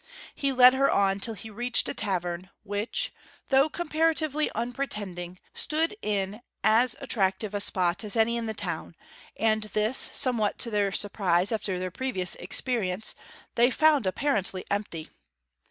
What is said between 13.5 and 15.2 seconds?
they found apparently empty.